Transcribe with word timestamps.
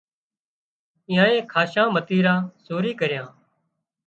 اينئائي 1.09 1.37
کاشان 1.53 1.87
متيران 1.97 2.41
سوري 2.65 2.93
ڪريان 2.99 3.29